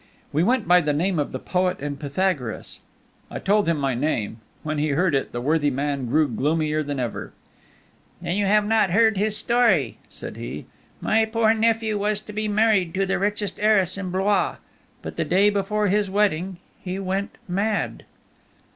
We 0.33 0.41
went 0.41 0.67
by 0.67 0.81
the 0.81 0.93
name 0.93 1.19
of 1.19 1.31
the 1.31 1.37
Poet 1.37 1.79
and 1.79 1.99
Pythagoras." 1.99 2.81
I 3.29 3.37
told 3.37 3.67
him 3.69 3.77
my 3.77 3.93
name; 3.93 4.39
when 4.63 4.79
he 4.79 4.87
heard 4.89 5.13
it, 5.13 5.31
the 5.31 5.41
worthy 5.41 5.69
man 5.69 6.07
grew 6.07 6.27
gloomier 6.27 6.81
than 6.81 6.99
ever. 6.99 7.33
"Then 8.19 8.35
you 8.35 8.47
have 8.47 8.65
not 8.65 8.89
heard 8.89 9.15
his 9.15 9.37
story?" 9.37 9.99
said 10.09 10.37
he. 10.37 10.65
"My 11.01 11.23
poor 11.25 11.53
nephew 11.53 11.99
was 11.99 12.19
to 12.21 12.33
be 12.33 12.47
married 12.47 12.95
to 12.95 13.05
the 13.05 13.19
richest 13.19 13.59
heiress 13.59 13.95
in 13.95 14.09
Blois; 14.09 14.55
but 15.03 15.17
the 15.17 15.23
day 15.23 15.51
before 15.51 15.87
his 15.87 16.09
wedding 16.09 16.57
he 16.79 16.97
went 16.97 17.37
mad." 17.47 18.05